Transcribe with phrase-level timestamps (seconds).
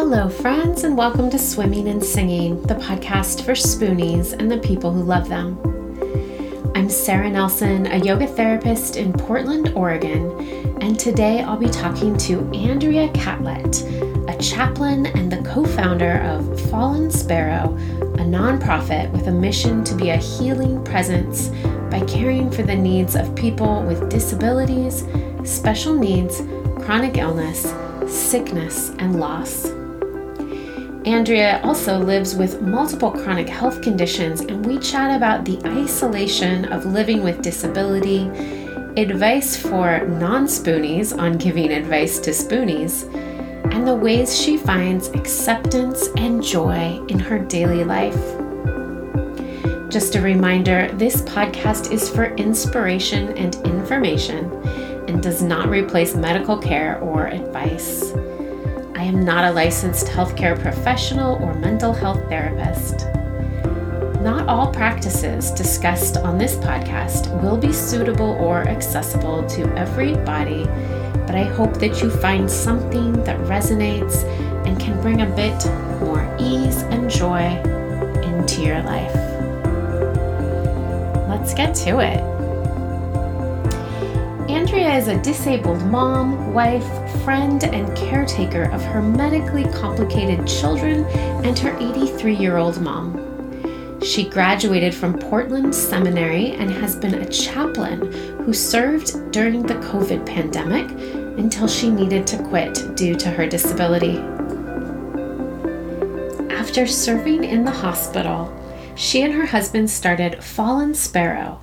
[0.00, 4.92] Hello, friends, and welcome to Swimming and Singing, the podcast for spoonies and the people
[4.92, 5.58] who love them.
[6.76, 10.30] I'm Sarah Nelsen, a yoga therapist in Portland, Oregon,
[10.80, 13.82] and today I'll be talking to Andrea Catlett,
[14.28, 19.96] a chaplain and the co founder of Fallen Sparrow, a nonprofit with a mission to
[19.96, 21.48] be a healing presence
[21.90, 25.04] by caring for the needs of people with disabilities,
[25.42, 26.40] special needs,
[26.84, 27.74] chronic illness,
[28.06, 29.72] sickness, and loss.
[31.08, 36.84] Andrea also lives with multiple chronic health conditions, and we chat about the isolation of
[36.84, 38.28] living with disability,
[39.00, 43.10] advice for non spoonies on giving advice to spoonies,
[43.72, 48.20] and the ways she finds acceptance and joy in her daily life.
[49.90, 54.52] Just a reminder this podcast is for inspiration and information
[55.08, 58.12] and does not replace medical care or advice.
[58.98, 63.06] I am not a licensed healthcare professional or mental health therapist.
[64.24, 70.64] Not all practices discussed on this podcast will be suitable or accessible to every body,
[71.28, 74.24] but I hope that you find something that resonates
[74.66, 75.64] and can bring a bit
[76.00, 77.44] more ease and joy
[78.24, 79.14] into your life.
[81.28, 82.18] Let's get to it.
[84.50, 91.04] Andrea is a disabled mom, wife, friend, and caretaker of her medically complicated children
[91.44, 94.00] and her 83 year old mom.
[94.02, 98.10] She graduated from Portland Seminary and has been a chaplain
[98.44, 100.90] who served during the COVID pandemic
[101.38, 104.16] until she needed to quit due to her disability.
[106.50, 108.50] After serving in the hospital,
[108.94, 111.60] she and her husband started Fallen Sparrow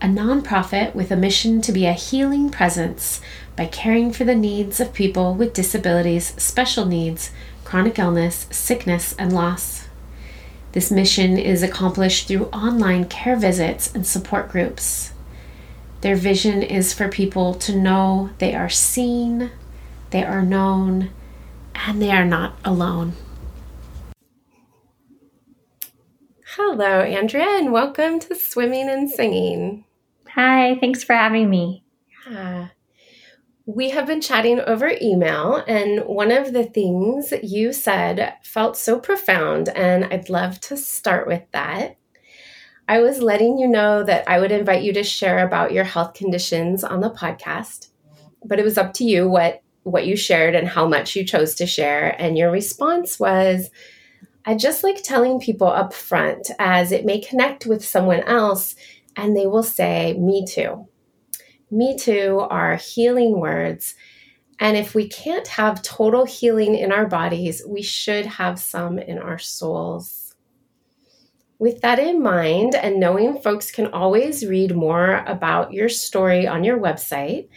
[0.00, 3.20] a nonprofit with a mission to be a healing presence
[3.56, 7.30] by caring for the needs of people with disabilities, special needs,
[7.64, 9.88] chronic illness, sickness, and loss.
[10.72, 15.12] This mission is accomplished through online care visits and support groups.
[16.02, 19.50] Their vision is for people to know they are seen,
[20.10, 21.10] they are known,
[21.74, 23.14] and they are not alone.
[26.56, 29.84] Hello, Andrea, and welcome to Swimming and Singing.
[30.34, 31.84] Hi, thanks for having me.
[32.30, 32.68] Yeah.
[33.66, 38.98] We have been chatting over email, and one of the things you said felt so
[38.98, 41.98] profound, and I'd love to start with that.
[42.88, 46.14] I was letting you know that I would invite you to share about your health
[46.14, 47.88] conditions on the podcast,
[48.44, 51.54] but it was up to you what what you shared and how much you chose
[51.56, 52.14] to share.
[52.20, 53.70] And your response was,
[54.44, 58.74] I just like telling people up front as it may connect with someone else
[59.18, 60.86] and they will say, Me too.
[61.70, 63.96] Me too are healing words.
[64.60, 69.18] And if we can't have total healing in our bodies, we should have some in
[69.18, 70.34] our souls.
[71.58, 76.62] With that in mind, and knowing folks can always read more about your story on
[76.62, 77.48] your website,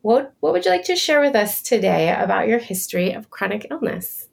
[0.00, 3.66] what, what would you like to share with us today about your history of chronic
[3.70, 4.29] illness?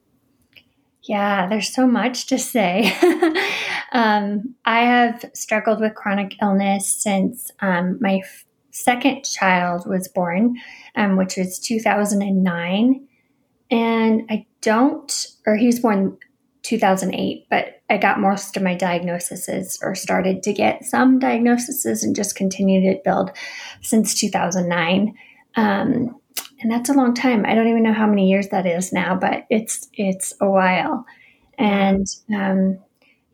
[1.08, 2.94] Yeah, there's so much to say.
[3.94, 10.56] um, I have struggled with chronic illness since um, my f- second child was born,
[10.96, 13.08] um, which was 2009.
[13.72, 16.18] And I don't, or he was born
[16.64, 22.16] 2008, but I got most of my diagnoses or started to get some diagnoses and
[22.16, 23.32] just continued to build
[23.82, 25.14] since 2009.
[25.56, 26.20] Um,
[26.60, 27.46] and that's a long time.
[27.46, 31.06] I don't even know how many years that is now, but it's it's a while.
[31.58, 32.80] And um,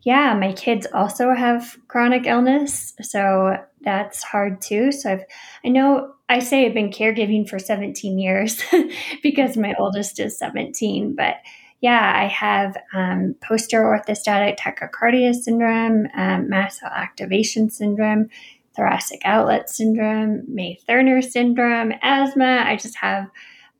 [0.02, 4.92] yeah, my kids also have chronic illness, so that's hard too.
[4.92, 5.24] So I've
[5.64, 8.62] I know I say I've been caregiving for 17 years
[9.22, 11.36] because my oldest is 17, but
[11.80, 18.30] yeah, I have um, posterior orthostatic tachycardia syndrome, um, mast cell activation syndrome,
[18.76, 22.64] thoracic outlet syndrome, May Thurner syndrome, asthma.
[22.66, 23.28] I just have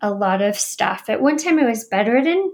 [0.00, 1.08] a lot of stuff.
[1.08, 2.52] At one time, I was bedridden,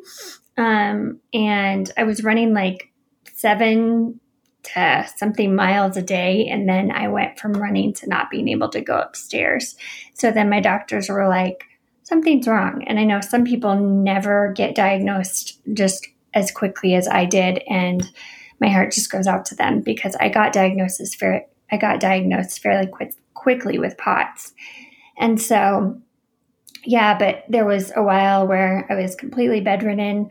[0.57, 2.93] um, and I was running like
[3.35, 4.21] seven
[4.63, 6.47] to something miles a day.
[6.51, 9.77] And then I went from running to not being able to go upstairs.
[10.15, 11.65] So then my doctors were like,
[12.03, 12.85] something's wrong.
[12.87, 17.63] And I know some people never get diagnosed just as quickly as I did.
[17.69, 18.11] And
[18.61, 22.61] my heart just goes out to them because I got diagnosis for I got diagnosed
[22.61, 24.53] fairly quick, quickly with POTS.
[25.19, 26.01] And so,
[26.85, 30.31] yeah, but there was a while where I was completely bedridden.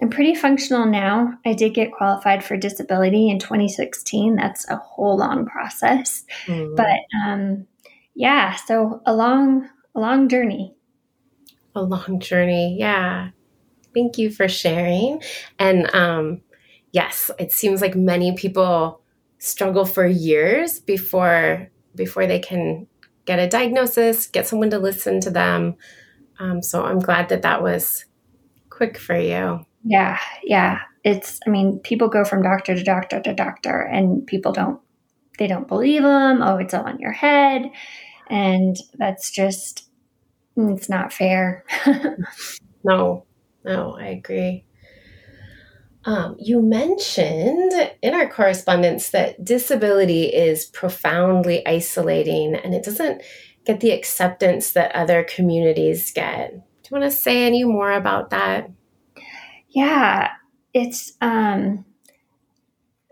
[0.00, 1.34] I'm pretty functional now.
[1.46, 4.36] I did get qualified for disability in 2016.
[4.36, 6.24] That's a whole long process.
[6.46, 6.76] Mm.
[6.76, 7.66] But um,
[8.14, 10.74] yeah, so a long, a long journey.
[11.76, 13.30] A long journey, yeah.
[13.94, 15.22] Thank you for sharing.
[15.58, 16.40] And um,
[16.92, 19.00] yes, it seems like many people
[19.44, 22.86] struggle for years before before they can
[23.26, 25.76] get a diagnosis, get someone to listen to them.
[26.38, 28.04] Um, so I'm glad that that was
[28.70, 29.64] quick for you.
[29.84, 30.80] Yeah, yeah.
[31.04, 34.80] It's, I mean, people go from doctor to doctor to doctor, and people don't,
[35.38, 36.42] they don't believe them.
[36.42, 37.70] Oh, it's all in your head.
[38.30, 39.88] And that's just,
[40.56, 41.64] it's not fair.
[42.84, 43.26] no,
[43.64, 44.64] no, I agree.
[46.06, 47.72] Um, you mentioned
[48.02, 53.22] in our correspondence that disability is profoundly isolating and it doesn't
[53.64, 56.52] get the acceptance that other communities get.
[56.52, 58.70] Do you want to say any more about that?
[59.68, 60.32] Yeah,
[60.74, 61.86] it's um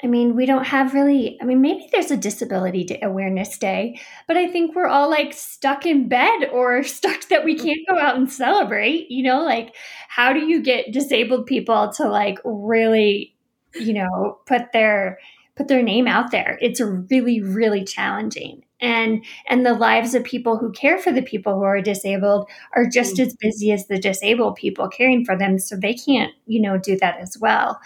[0.03, 4.01] I mean, we don't have really, I mean, maybe there's a disability day, awareness day,
[4.27, 7.99] but I think we're all like stuck in bed or stuck that we can't go
[7.99, 9.11] out and celebrate.
[9.11, 9.75] You know, like
[10.09, 13.37] how do you get disabled people to like really,
[13.75, 15.19] you know, put their
[15.55, 16.59] put their name out there?
[16.61, 18.65] It's really, really challenging.
[18.81, 22.87] And and the lives of people who care for the people who are disabled are
[22.87, 23.27] just mm-hmm.
[23.29, 25.61] as busy as the disabled people caring for them.
[25.61, 27.81] So they can't, you know, do that as well.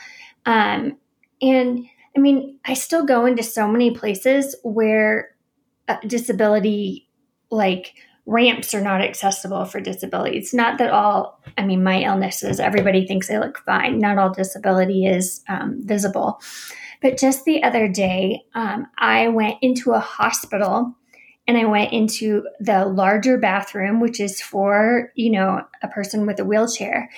[0.46, 0.96] Um,
[1.42, 1.84] and
[2.16, 5.36] I mean, I still go into so many places where
[5.86, 7.08] uh, disability,
[7.50, 10.38] like ramps, are not accessible for disability.
[10.38, 13.98] It's not that all, I mean, my illnesses, everybody thinks they look fine.
[13.98, 16.40] Not all disability is um, visible.
[17.02, 20.96] But just the other day, um, I went into a hospital
[21.46, 26.40] and I went into the larger bathroom, which is for, you know, a person with
[26.40, 27.10] a wheelchair.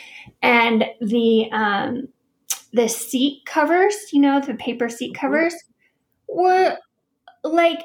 [0.42, 2.08] And the, um,
[2.72, 5.20] the seat covers, you know, the paper seat mm-hmm.
[5.20, 5.54] covers,
[6.28, 6.76] were
[7.42, 7.82] like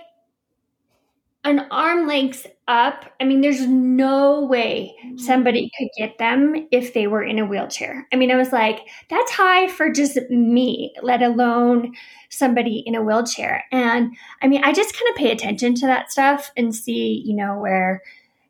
[1.45, 3.05] an arm length up.
[3.19, 8.07] I mean, there's no way somebody could get them if they were in a wheelchair.
[8.13, 11.93] I mean, I was like, that's high for just me, let alone
[12.29, 13.65] somebody in a wheelchair.
[13.71, 17.35] And I mean, I just kind of pay attention to that stuff and see, you
[17.35, 18.01] know, where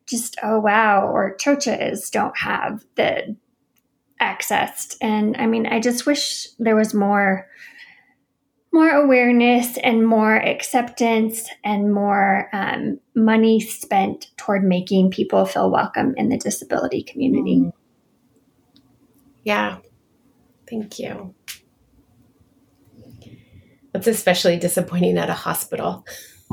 [0.06, 3.36] just, oh, wow, or churches don't have the
[4.24, 4.96] accessed.
[5.00, 7.46] And I mean, I just wish there was more
[8.72, 16.12] more awareness and more acceptance and more um, money spent toward making people feel welcome
[16.16, 17.58] in the disability community.
[17.58, 17.72] Mm.
[19.44, 19.78] Yeah,
[20.68, 21.34] thank you.
[23.92, 26.04] That's especially disappointing at a hospital.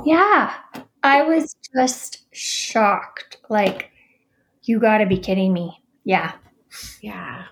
[0.06, 0.54] Yeah,
[1.02, 3.38] I was just shocked.
[3.50, 3.90] Like,
[4.62, 5.82] you got to be kidding me.
[6.04, 6.34] Yeah.
[7.02, 7.46] Yeah.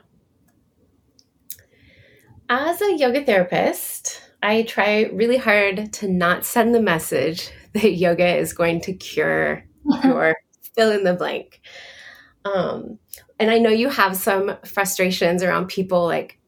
[2.49, 8.35] As a yoga therapist, I try really hard to not send the message that yoga
[8.35, 9.63] is going to cure
[10.03, 10.35] your
[10.75, 11.61] fill in the blank.
[12.45, 12.97] Um,
[13.39, 16.39] and I know you have some frustrations around people like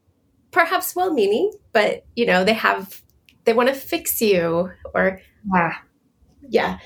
[0.51, 3.01] perhaps well meaning, but you know, they have,
[3.45, 5.21] they want to fix you or,
[5.53, 5.73] yeah.
[6.49, 6.79] Yeah.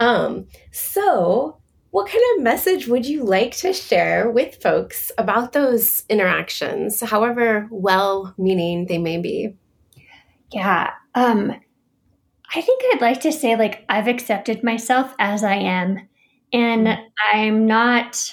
[0.00, 1.58] Um, so
[1.92, 7.68] what kind of message would you like to share with folks about those interactions, however
[7.70, 9.54] well meaning they may be?
[10.52, 10.90] Yeah.
[11.14, 11.52] Um,
[12.54, 16.08] I think I'd like to say, like, I've accepted myself as I am,
[16.52, 16.98] and.
[17.32, 18.30] I'm not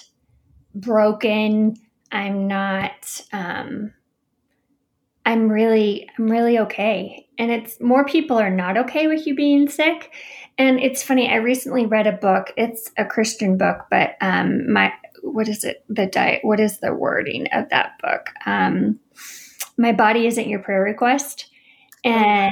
[0.76, 1.76] broken.
[2.12, 3.94] I'm not, um,
[5.30, 7.28] I'm really, I'm really okay.
[7.38, 10.12] And it's more people are not okay with you being sick.
[10.58, 12.52] And it's funny, I recently read a book.
[12.58, 15.86] It's a Christian book, but um, my what is it?
[15.88, 16.40] The diet.
[16.42, 18.32] What is the wording of that book?
[18.48, 19.00] Um,
[19.78, 21.52] my body isn't your prayer request,
[22.04, 22.52] and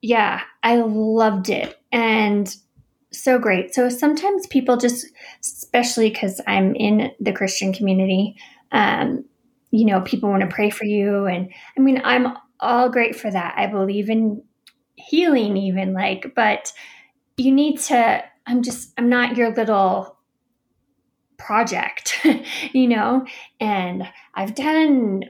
[0.00, 2.54] yeah, I loved it and
[3.10, 3.74] so great.
[3.74, 5.06] So sometimes people just,
[5.40, 8.36] especially because I'm in the Christian community,
[8.70, 9.24] um,
[9.72, 13.30] you know, people want to pray for you, and I mean, I'm all great for
[13.30, 13.54] that.
[13.56, 14.42] I believe in
[14.94, 16.72] healing, even like, but
[17.36, 20.16] you need to i'm just i'm not your little
[21.38, 22.20] project
[22.72, 23.26] you know?
[23.60, 25.24] And i've done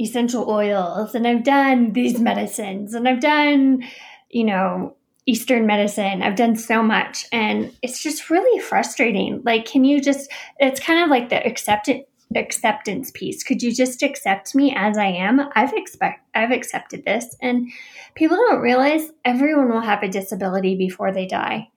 [0.00, 3.82] essential oils and i've done these medicines and i've done
[4.30, 4.96] you know
[5.26, 6.22] eastern medicine.
[6.22, 9.42] I've done so much and it's just really frustrating.
[9.44, 12.04] Like can you just it's kind of like the acceptance
[12.36, 13.42] acceptance piece.
[13.42, 15.48] Could you just accept me as I am?
[15.54, 17.70] I've expect I've accepted this and
[18.14, 21.70] people don't realize everyone will have a disability before they die.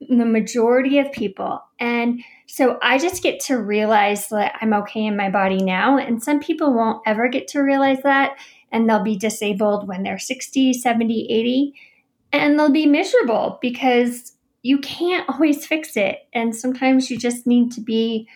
[0.00, 1.62] The majority of people.
[1.78, 6.22] And so I just get to realize that I'm okay in my body now and
[6.22, 8.36] some people won't ever get to realize that
[8.70, 11.74] and they'll be disabled when they're 60, 70, 80
[12.32, 14.32] and they'll be miserable because
[14.62, 18.26] you can't always fix it and sometimes you just need to be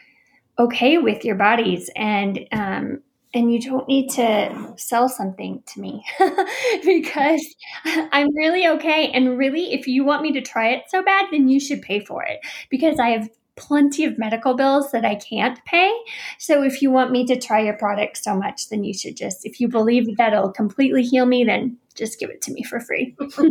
[0.58, 3.02] okay with your bodies and um,
[3.34, 6.02] and you don't need to sell something to me
[6.84, 7.44] because
[7.84, 9.10] I'm really okay.
[9.12, 12.00] And really, if you want me to try it so bad, then you should pay
[12.00, 15.92] for it because I have plenty of medical bills that I can't pay.
[16.38, 19.44] So if you want me to try your product so much, then you should just,
[19.44, 22.80] if you believe that it'll completely heal me, then just give it to me for
[22.80, 23.16] free.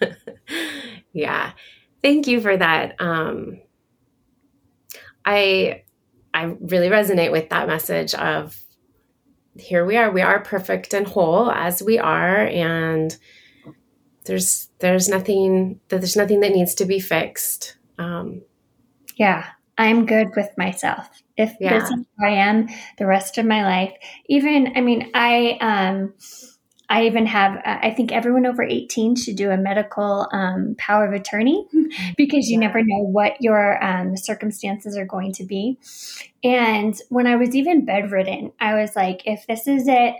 [1.12, 1.52] yeah.
[2.02, 2.96] Thank you for that.
[2.98, 3.51] Um,
[5.24, 5.82] I
[6.34, 8.58] I really resonate with that message of
[9.58, 13.16] here we are, we are perfect and whole as we are, and
[14.24, 17.76] there's there's nothing that there's nothing that needs to be fixed.
[17.98, 18.42] Um,
[19.16, 21.08] yeah, I'm good with myself.
[21.36, 21.78] If yeah.
[21.78, 23.92] this is who I am the rest of my life,
[24.26, 26.14] even I mean, I um
[26.92, 31.06] I even have, uh, I think everyone over 18 should do a medical um, power
[31.06, 31.66] of attorney
[32.18, 32.66] because you yeah.
[32.66, 35.78] never know what your um, circumstances are going to be.
[36.44, 40.16] And when I was even bedridden, I was like, if this is it,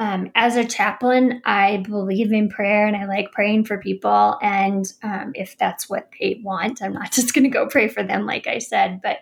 [0.00, 4.36] um, as a chaplain, I believe in prayer and I like praying for people.
[4.42, 8.02] And um, if that's what they want, I'm not just going to go pray for
[8.02, 9.00] them, like I said.
[9.00, 9.18] But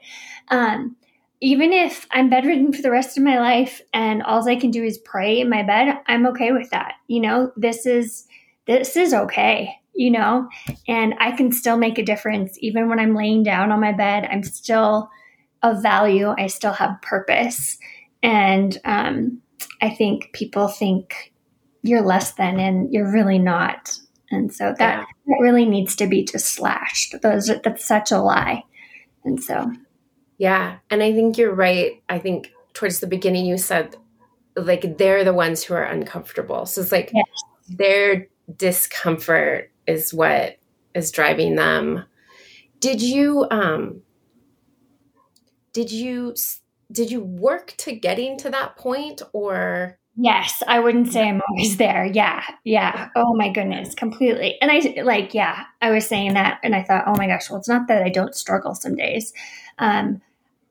[0.48, 0.96] um,
[1.44, 4.82] even if I'm bedridden for the rest of my life and all I can do
[4.82, 6.94] is pray in my bed, I'm okay with that.
[7.06, 8.26] You know, this is
[8.66, 10.48] this is okay, you know,
[10.88, 14.26] and I can still make a difference even when I'm laying down on my bed.
[14.32, 15.10] I'm still
[15.62, 16.34] of value.
[16.38, 17.76] I still have purpose,
[18.22, 19.42] and um,
[19.82, 21.34] I think people think
[21.82, 23.92] you're less than, and you're really not.
[24.30, 25.04] And so that, yeah.
[25.26, 27.16] that really needs to be just slashed.
[27.20, 28.62] Those that's such a lie.
[29.26, 29.70] And so
[30.38, 30.78] yeah.
[30.90, 32.02] And I think you're right.
[32.08, 33.96] I think towards the beginning, you said
[34.56, 36.66] like they're the ones who are uncomfortable.
[36.66, 37.24] So it's like yes.
[37.68, 40.58] their discomfort is what
[40.94, 42.04] is driving them.
[42.80, 44.02] Did you, um,
[45.72, 46.34] did you,
[46.92, 49.98] did you work to getting to that point or?
[50.16, 52.04] Yes, I wouldn't say I'm always there.
[52.04, 53.08] Yeah, yeah.
[53.16, 54.56] Oh my goodness, completely.
[54.60, 57.58] And I like, yeah, I was saying that, and I thought, oh my gosh, well,
[57.58, 59.32] it's not that I don't struggle some days,
[59.78, 60.22] um,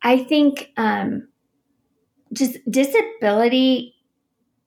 [0.01, 1.27] I think um,
[2.31, 3.92] just disability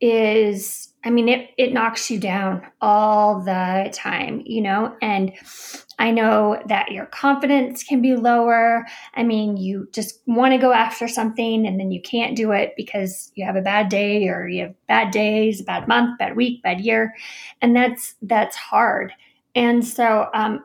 [0.01, 4.95] is, I mean, it, it knocks you down all the time, you know?
[5.01, 5.33] And
[5.99, 8.87] I know that your confidence can be lower.
[9.15, 12.75] I mean, you just want to go after something and then you can't do it
[12.77, 16.63] because you have a bad day or you have bad days, bad month, bad week,
[16.63, 17.15] bad year.
[17.63, 19.13] And that's, that's hard.
[19.55, 20.63] And so, um,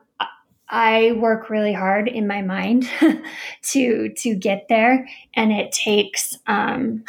[0.71, 2.89] I work really hard in my mind
[3.63, 7.03] to to get there, and it takes um,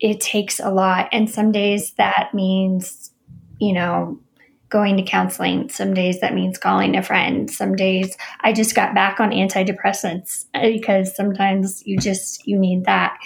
[0.00, 1.08] it takes a lot.
[1.12, 3.12] And some days that means,
[3.58, 4.20] you know,
[4.68, 5.68] going to counseling.
[5.68, 7.50] Some days that means calling a friend.
[7.50, 12.84] Some days I just got back on antidepressants uh, because sometimes you just you need
[12.84, 13.16] that.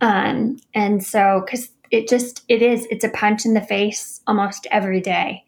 [0.00, 4.66] Um, and so because it just it is it's a punch in the face almost
[4.70, 5.44] every day.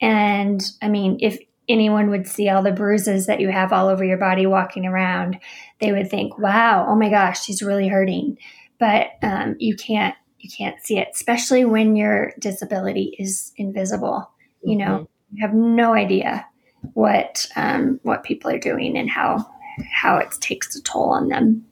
[0.00, 1.38] And I mean, if
[1.68, 5.38] anyone would see all the bruises that you have all over your body walking around,
[5.80, 8.38] they would think, "Wow, oh my gosh, she's really hurting."
[8.78, 10.14] But um, you can't
[10.44, 14.30] you can't see it, especially when your disability is invisible.
[14.62, 15.36] You know, mm-hmm.
[15.36, 16.46] you have no idea
[16.92, 19.50] what um, what people are doing and how
[19.90, 21.64] how it takes a toll on them.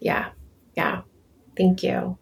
[0.00, 0.30] Yeah,
[0.74, 1.02] yeah.
[1.54, 2.16] Thank you.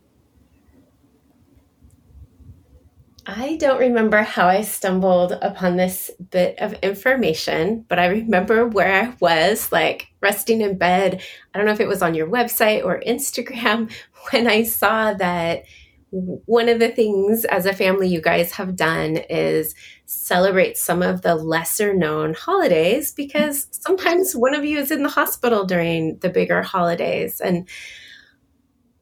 [3.31, 9.03] I don't remember how I stumbled upon this bit of information, but I remember where
[9.03, 11.21] I was, like resting in bed.
[11.53, 13.93] I don't know if it was on your website or Instagram
[14.31, 15.65] when I saw that
[16.11, 19.75] one of the things as a family you guys have done is
[20.07, 25.11] celebrate some of the lesser known holidays because sometimes one of you is in the
[25.11, 27.43] hospital during the bigger holidays.
[27.43, 27.69] And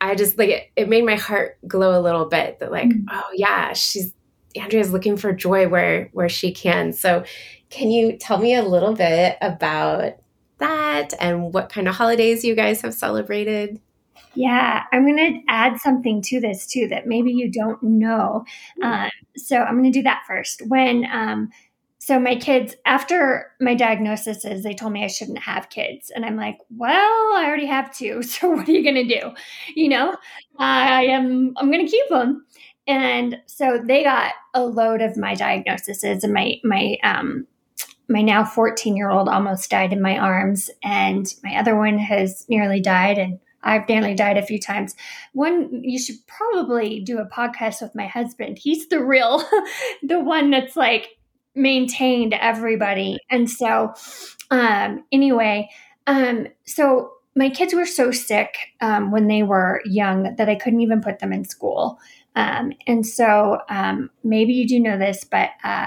[0.01, 3.07] I just like it, it made my heart glow a little bit that like, mm-hmm.
[3.09, 4.13] oh yeah, she's
[4.59, 6.93] Andrea's looking for joy where where she can.
[6.93, 7.25] So
[7.71, 10.15] can you tell me a little bit about
[10.59, 13.81] that and what kind of holidays you guys have celebrated?
[14.35, 18.45] Yeah, I'm going to add something to this too that maybe you don't know.
[18.83, 20.63] Um, so I'm going to do that first.
[20.67, 21.51] When um,
[22.07, 26.25] so my kids after my diagnosis is they told me i shouldn't have kids and
[26.25, 26.95] i'm like well
[27.35, 29.33] i already have two so what are you going to do
[29.75, 30.17] you know
[30.59, 32.47] i am i'm going to keep them
[32.87, 37.47] and so they got a load of my diagnoses and my my um
[38.09, 42.47] my now 14 year old almost died in my arms and my other one has
[42.49, 44.95] nearly died and I've nearly died a few times.
[45.33, 48.59] One, you should probably do a podcast with my husband.
[48.59, 49.43] He's the real,
[50.05, 51.17] the one that's like
[51.57, 53.19] maintained everybody.
[53.29, 53.95] And so,
[54.53, 55.69] um, anyway,
[56.07, 60.81] um, so my kids were so sick um, when they were young that I couldn't
[60.81, 61.99] even put them in school.
[62.37, 65.87] Um, and so um, maybe you do know this, but uh,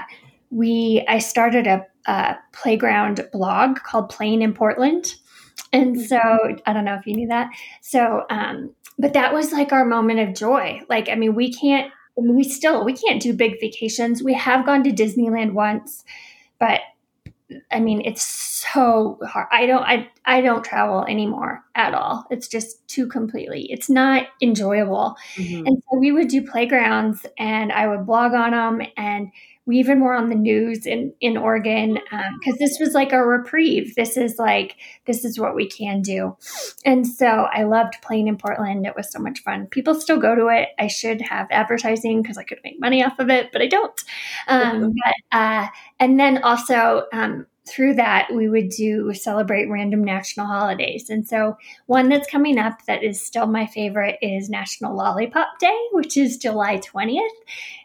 [0.50, 5.14] we I started a, a, playground blog called Playing in Portland.
[5.72, 6.04] And mm-hmm.
[6.04, 6.18] so
[6.66, 7.50] I don't know if you knew that.
[7.80, 10.82] So, um, but that was like our moment of joy.
[10.88, 14.22] Like, I mean, we can't, we still, we can't do big vacations.
[14.22, 16.04] We have gone to Disneyland once,
[16.58, 16.80] but
[17.70, 19.46] I mean, it's so hard.
[19.52, 22.26] I don't, I, I don't travel anymore at all.
[22.30, 23.66] It's just too completely.
[23.70, 25.16] It's not enjoyable.
[25.36, 25.66] Mm-hmm.
[25.66, 29.30] And so we would do playgrounds, and I would blog on them, and
[29.66, 33.24] we even were on the news in in Oregon because um, this was like a
[33.24, 33.94] reprieve.
[33.94, 36.36] This is like this is what we can do,
[36.84, 38.86] and so I loved playing in Portland.
[38.86, 39.66] It was so much fun.
[39.66, 40.70] People still go to it.
[40.78, 44.04] I should have advertising because I could make money off of it, but I don't.
[44.48, 45.68] Um, but uh,
[46.00, 51.08] and then also um, through that, we would do celebrate random national holidays.
[51.08, 55.78] And so, one that's coming up that is still my favorite is National Lollipop Day,
[55.92, 57.28] which is July 20th.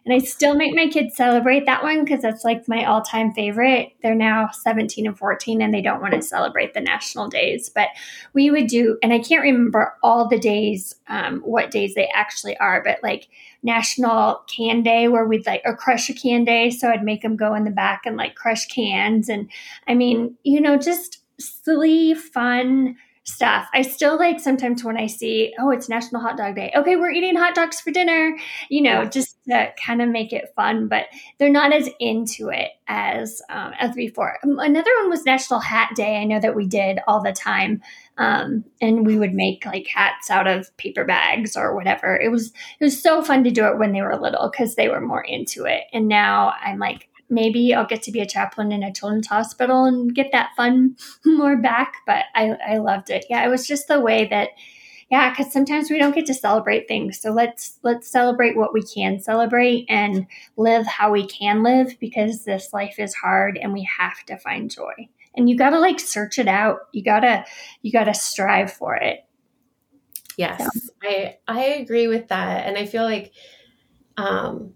[0.06, 3.34] And I still make my kids celebrate that one because that's like my all time
[3.34, 3.94] favorite.
[4.04, 7.70] They're now 17 and 14 and they don't want to celebrate the national days.
[7.70, 7.90] But
[8.34, 12.56] we would do, and I can't remember all the days, um, what days they actually
[12.58, 13.28] are, but like
[13.66, 16.70] National Can Day where we'd like, or Crush a Can Day.
[16.70, 19.28] So I'd make them go in the back and like crush cans.
[19.28, 19.50] And
[19.88, 22.96] I mean, you know, just silly, fun
[23.26, 23.68] stuff.
[23.74, 26.72] I still like sometimes when I see, oh, it's National Hot Dog Day.
[26.76, 28.38] Okay, we're eating hot dogs for dinner,
[28.70, 29.10] you know, yeah.
[29.10, 31.08] just to kind of make it fun, but
[31.40, 34.38] they're not as into it as um, as before.
[34.44, 36.18] Um, another one was National Hat Day.
[36.18, 37.82] I know that we did all the time.
[38.18, 42.16] Um, and we would make like hats out of paper bags or whatever.
[42.16, 44.88] It was it was so fun to do it when they were little because they
[44.88, 45.84] were more into it.
[45.92, 49.86] And now I'm like, maybe I'll get to be a chaplain in a children's hospital
[49.86, 50.96] and get that fun
[51.26, 51.96] more back.
[52.06, 53.26] But I, I loved it.
[53.30, 54.50] Yeah, it was just the way that,
[55.10, 57.20] yeah, because sometimes we don't get to celebrate things.
[57.20, 60.26] So let's let's celebrate what we can celebrate and
[60.58, 64.72] live how we can live because this life is hard and we have to find
[64.72, 65.10] joy.
[65.38, 66.80] And you gotta like search it out.
[66.92, 67.46] You gotta
[67.82, 69.26] you gotta strive for it.
[70.38, 70.90] Yes, so.
[71.04, 73.32] I I agree with that, and I feel like
[74.18, 74.74] um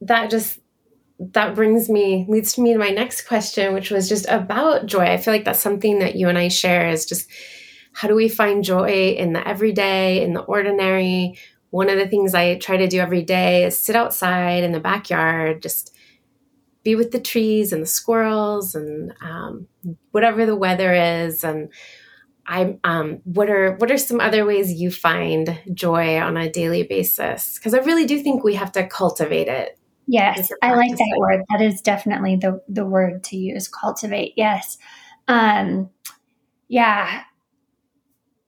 [0.00, 0.58] that just
[1.18, 5.04] that brings me leads to me to my next question which was just about joy
[5.04, 7.28] i feel like that's something that you and i share is just
[7.92, 11.38] how do we find joy in the everyday in the ordinary
[11.70, 14.80] one of the things i try to do every day is sit outside in the
[14.80, 15.94] backyard just
[16.86, 19.66] be with the trees and the squirrels and um,
[20.12, 21.70] whatever the weather is and
[22.48, 26.84] I um, what are what are some other ways you find joy on a daily
[26.84, 27.58] basis?
[27.58, 31.44] Because I really do think we have to cultivate it Yes, I like that word.
[31.50, 33.66] That is definitely the the word to use.
[33.68, 34.34] Cultivate.
[34.36, 34.78] Yes.
[35.26, 35.90] Um,
[36.68, 37.22] yeah.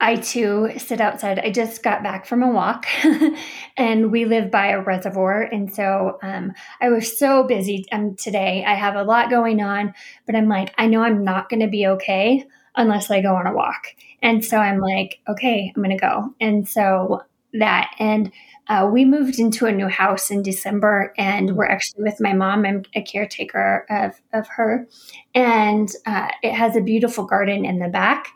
[0.00, 1.40] I too sit outside.
[1.40, 2.86] I just got back from a walk
[3.76, 5.42] and we live by a reservoir.
[5.42, 8.64] And so um, I was so busy um, today.
[8.64, 9.92] I have a lot going on,
[10.24, 12.44] but I'm like, I know I'm not going to be okay
[12.76, 13.88] unless I go on a walk.
[14.22, 16.32] And so I'm like, okay, I'm going to go.
[16.40, 17.22] And so
[17.54, 18.30] that, and
[18.68, 22.66] uh, we moved into a new house in December, and we're actually with my mom.
[22.66, 24.86] I'm a caretaker of, of her.
[25.34, 28.28] And uh, it has a beautiful garden in the back.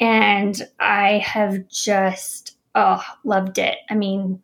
[0.00, 3.78] And I have just, oh, loved it.
[3.88, 4.42] I mean,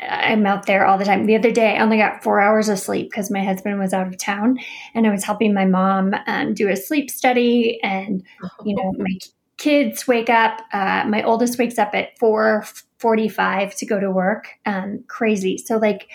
[0.00, 1.26] I'm out there all the time.
[1.26, 4.08] The other day, I only got four hours of sleep because my husband was out
[4.08, 4.58] of town,
[4.94, 7.78] and I was helping my mom um, do a sleep study.
[7.82, 8.24] And
[8.64, 9.16] you know, my
[9.58, 10.60] kids wake up.
[10.72, 12.64] Uh, my oldest wakes up at four
[12.98, 14.48] 45 to go to work.
[14.66, 15.58] Um, crazy.
[15.58, 16.08] So like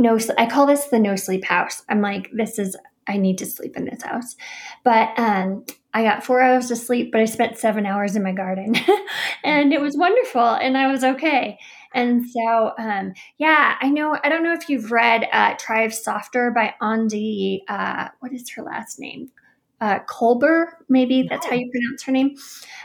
[0.00, 1.82] no, I call this the no sleep house.
[1.90, 2.74] I'm like, this is,
[3.10, 4.36] I need to sleep in this house.
[4.84, 8.32] But um, I got four hours of sleep, but I spent seven hours in my
[8.32, 8.76] garden
[9.44, 11.58] and it was wonderful and I was okay.
[11.92, 16.52] And so, um, yeah, I know, I don't know if you've read uh, Thrive Softer
[16.52, 19.32] by Aundi, uh, what is her last name?
[19.80, 22.36] uh, Kolber, maybe that's how you pronounce her name.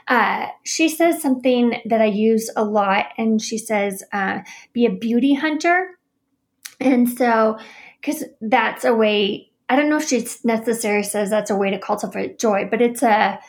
[0.08, 4.40] Uh, she says something that I use a lot, and she says, uh,
[4.72, 6.00] be a beauty hunter.
[6.80, 7.58] And so,
[8.00, 11.80] because that's a way, I don't know if she necessarily says that's a way to
[11.80, 13.40] cultivate joy, but it's a,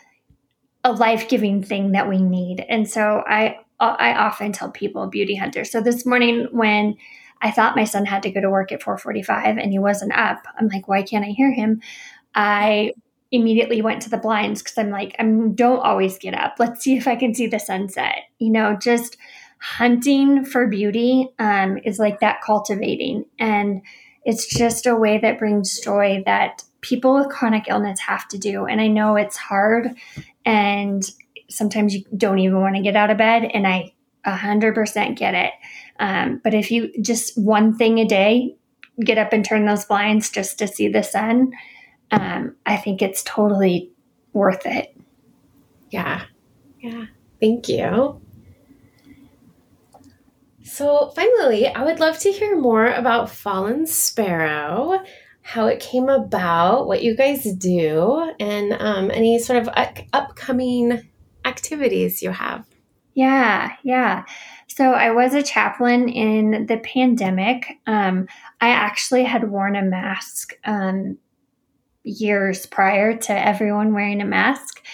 [0.82, 2.64] a life giving thing that we need.
[2.68, 5.64] And so, I, I often tell people beauty hunter.
[5.64, 6.96] So this morning, when
[7.42, 10.46] I thought my son had to go to work at 4:45 and he wasn't up.
[10.58, 11.80] I'm like, why can't I hear him?
[12.34, 12.92] I
[13.30, 16.54] immediately went to the blinds because I'm like, I don't always get up.
[16.58, 18.22] Let's see if I can see the sunset.
[18.38, 19.16] You know, just
[19.58, 23.24] hunting for beauty um, is like that cultivating.
[23.38, 23.82] And
[24.26, 28.66] it's just a way that brings joy that people with chronic illness have to do.
[28.66, 29.96] And I know it's hard
[30.44, 31.02] and
[31.48, 33.92] sometimes you don't even want to get out of bed, and I
[34.26, 35.52] 100% get it.
[35.98, 38.56] Um, but if you just one thing a day,
[39.00, 41.52] get up and turn those blinds just to see the sun,
[42.10, 43.90] um, I think it's totally
[44.32, 44.96] worth it.
[45.90, 46.24] Yeah.
[46.80, 47.06] Yeah.
[47.40, 48.20] Thank you.
[50.76, 55.02] So, finally, I would love to hear more about Fallen Sparrow,
[55.40, 59.70] how it came about, what you guys do, and um, any sort of
[60.12, 61.00] upcoming
[61.46, 62.66] activities you have.
[63.14, 64.24] Yeah, yeah.
[64.66, 67.78] So I was a chaplain in the pandemic.
[67.86, 68.28] Um,
[68.60, 71.16] I actually had worn a mask um,
[72.02, 74.84] years prior to everyone wearing a mask,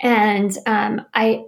[0.00, 1.44] and um, I.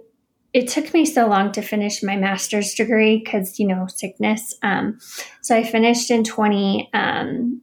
[0.53, 4.55] It took me so long to finish my master's degree because you know sickness.
[4.61, 4.99] Um,
[5.41, 7.61] so I finished in 2020 um,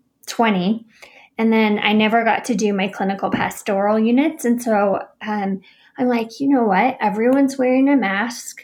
[1.36, 5.60] and then I never got to do my clinical pastoral units, and so um,
[5.98, 6.96] I'm like, you know what?
[7.00, 8.62] Everyone's wearing a mask.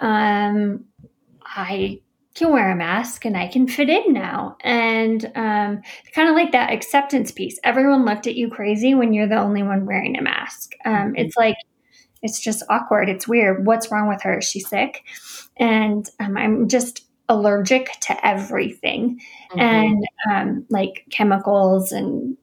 [0.00, 0.84] Um,
[1.44, 2.00] I
[2.34, 4.56] can wear a mask and I can fit in now.
[4.60, 5.82] And um,
[6.14, 7.58] kind of like that acceptance piece.
[7.62, 10.72] Everyone looked at you crazy when you're the only one wearing a mask.
[10.84, 11.16] Um, mm-hmm.
[11.16, 11.56] It's like,
[12.22, 13.08] it's just awkward.
[13.08, 13.66] It's weird.
[13.66, 14.38] What's wrong with her?
[14.38, 15.04] Is she sick?
[15.56, 19.60] And um, I'm just allergic to everything mm-hmm.
[19.60, 22.36] and um, like chemicals and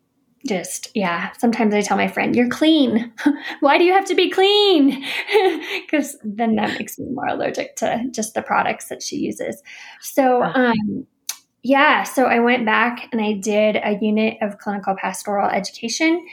[0.48, 3.12] just yeah sometimes i tell my friend you're clean
[3.60, 5.04] why do you have to be clean
[5.82, 9.62] because then that makes me more allergic to just the products that she uses
[10.00, 11.06] so um
[11.62, 16.26] yeah so i went back and i did a unit of clinical pastoral education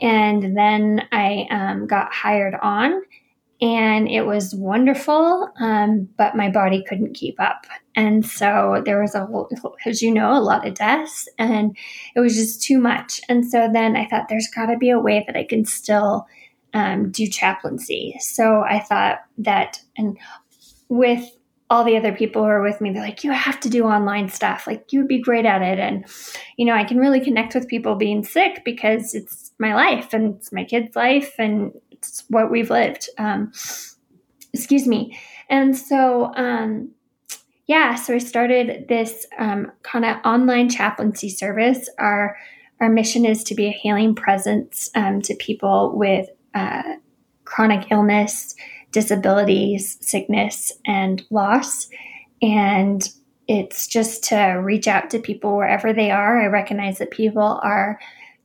[0.00, 3.02] and then i um, got hired on
[3.62, 7.64] and it was wonderful, um, but my body couldn't keep up.
[7.94, 9.48] And so there was a, whole,
[9.86, 11.76] as you know, a lot of deaths, and
[12.16, 13.20] it was just too much.
[13.28, 16.26] And so then I thought there's got to be a way that I can still
[16.74, 18.16] um, do chaplaincy.
[18.18, 20.18] So I thought that, and
[20.88, 21.24] with
[21.72, 24.28] all the other people who are with me, they're like, you have to do online
[24.28, 24.66] stuff.
[24.66, 25.78] Like, you would be great at it.
[25.78, 26.04] And,
[26.58, 30.34] you know, I can really connect with people being sick because it's my life and
[30.36, 33.08] it's my kid's life and it's what we've lived.
[33.16, 33.52] Um,
[34.52, 35.18] excuse me.
[35.48, 36.90] And so, um,
[37.66, 41.88] yeah, so I started this um, kind of online chaplaincy service.
[41.98, 42.36] Our
[42.80, 46.82] our mission is to be a healing presence um, to people with uh,
[47.44, 48.56] chronic illness,
[48.92, 51.88] disabilities, sickness, and loss.
[52.40, 53.06] And
[53.48, 56.40] it's just to reach out to people wherever they are.
[56.40, 57.98] I recognize that people are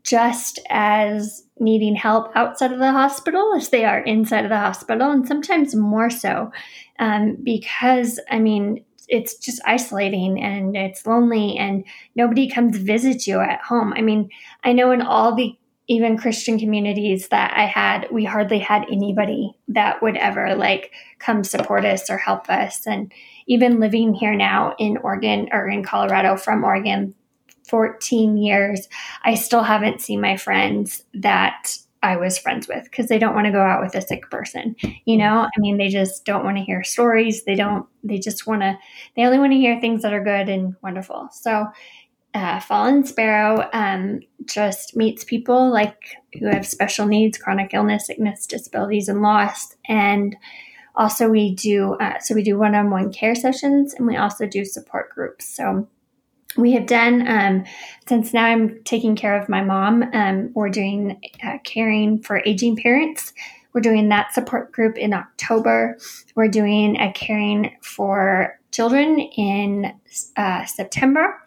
[0.03, 5.11] just as needing help outside of the hospital as they are inside of the hospital,
[5.11, 6.51] and sometimes more so,
[6.99, 11.83] um, because I mean, it's just isolating and it's lonely, and
[12.15, 13.93] nobody comes visit you at home.
[13.93, 14.29] I mean,
[14.63, 15.57] I know in all the
[15.87, 21.43] even Christian communities that I had, we hardly had anybody that would ever like come
[21.43, 22.85] support us or help us.
[22.85, 23.11] And
[23.47, 27.15] even living here now in Oregon or in Colorado from Oregon,
[27.67, 28.87] 14 years,
[29.23, 33.45] I still haven't seen my friends that I was friends with because they don't want
[33.45, 34.75] to go out with a sick person.
[35.05, 37.43] You know, I mean, they just don't want to hear stories.
[37.43, 38.77] They don't, they just want to,
[39.15, 41.29] they only want to hear things that are good and wonderful.
[41.31, 41.67] So,
[42.33, 48.45] uh, Fallen Sparrow um, just meets people like who have special needs, chronic illness, sickness,
[48.45, 49.75] disabilities, and loss.
[49.87, 50.35] And
[50.95, 55.09] also, we do uh, so we do one-on-one care sessions, and we also do support
[55.09, 55.47] groups.
[55.47, 55.87] So
[56.57, 57.63] we have done um,
[58.07, 62.75] since now i'm taking care of my mom um, we're doing uh, caring for aging
[62.75, 63.33] parents
[63.73, 65.97] we're doing that support group in october
[66.35, 69.93] we're doing a caring for children in
[70.35, 71.39] uh, september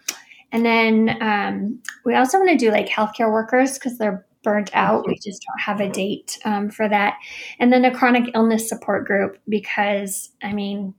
[0.53, 5.07] and then um, we also want to do like healthcare workers because they're burnt out
[5.07, 7.19] we just don't have a date um, for that
[7.59, 10.95] and then a chronic illness support group because i mean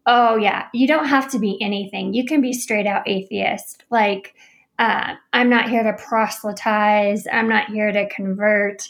[0.06, 0.66] oh, yeah.
[0.72, 2.14] You don't have to be anything.
[2.14, 3.84] You can be straight out atheist.
[3.90, 4.34] Like,
[4.78, 8.88] uh, I'm not here to proselytize, I'm not here to convert.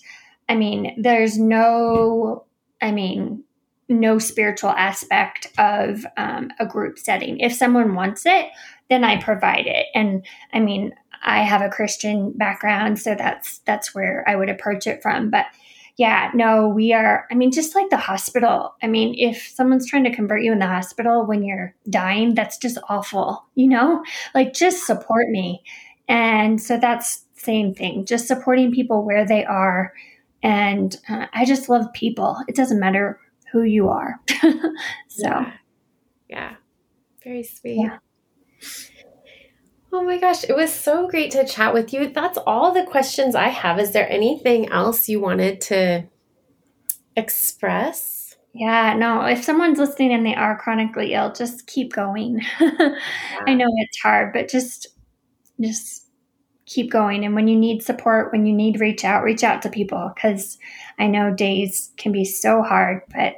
[0.48, 2.44] I mean, there's no,
[2.80, 3.44] I mean,
[3.88, 7.40] no spiritual aspect of um, a group setting.
[7.40, 8.46] If someone wants it,
[8.90, 9.86] then I provide it.
[9.94, 14.86] And I mean, I have a Christian background, so that's that's where I would approach
[14.86, 15.30] it from.
[15.30, 15.46] But
[15.98, 17.26] yeah, no, we are.
[17.28, 18.76] I mean, just like the hospital.
[18.80, 22.56] I mean, if someone's trying to convert you in the hospital when you're dying, that's
[22.56, 23.44] just awful.
[23.56, 25.60] You know, like just support me.
[26.08, 28.06] And so that's same thing.
[28.06, 29.92] Just supporting people where they are.
[30.40, 32.36] And uh, I just love people.
[32.46, 33.18] It doesn't matter
[33.50, 34.20] who you are.
[35.08, 35.52] so, yeah.
[36.28, 36.54] yeah.
[37.24, 37.80] very sweet.
[37.82, 37.98] Yeah.
[39.92, 42.10] Oh my gosh, it was so great to chat with you.
[42.10, 43.78] That's all the questions I have.
[43.78, 46.04] Is there anything else you wanted to
[47.16, 48.36] express?
[48.52, 52.40] Yeah, no, if someone's listening and they are chronically ill, just keep going.
[52.60, 52.90] yeah.
[53.46, 54.88] I know it's hard, but just
[55.60, 56.06] just
[56.66, 59.70] keep going and when you need support, when you need reach out, reach out to
[59.70, 60.58] people cuz
[60.98, 63.36] I know days can be so hard, but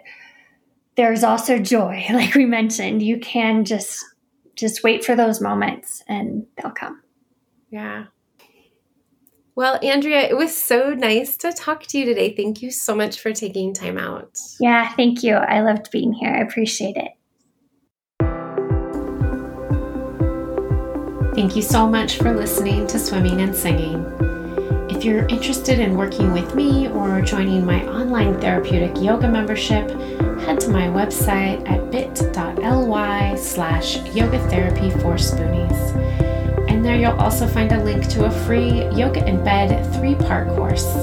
[0.97, 3.03] there's also joy like we mentioned.
[3.03, 4.05] You can just
[4.57, 7.03] just wait for those moments and they'll come.
[7.71, 8.07] Yeah.
[9.57, 12.35] Well, Andrea, it was so nice to talk to you today.
[12.35, 14.39] Thank you so much for taking time out.
[14.59, 15.35] Yeah, thank you.
[15.35, 16.31] I loved being here.
[16.31, 17.13] I appreciate it.
[21.35, 24.20] Thank you so much for listening to Swimming and Singing.
[25.01, 29.89] If you're interested in working with me or joining my online therapeutic yoga membership,
[30.41, 36.69] head to my website at bit.ly slash yoga therapy for spoonies.
[36.69, 40.49] And there you'll also find a link to a free Yoga in Bed three part
[40.49, 40.95] course.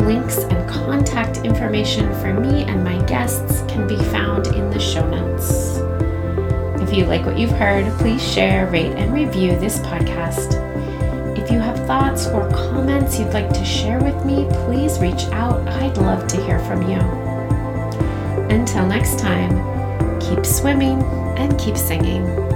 [0.00, 5.06] Links and contact information for me and my guests can be found in the show
[5.06, 5.76] notes.
[6.82, 10.69] If you like what you've heard, please share, rate, and review this podcast.
[11.90, 15.66] Thoughts or comments you'd like to share with me, please reach out.
[15.66, 17.00] I'd love to hear from you.
[18.48, 21.02] Until next time, keep swimming
[21.36, 22.49] and keep singing.